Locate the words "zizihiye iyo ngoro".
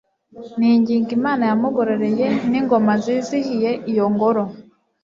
3.03-4.43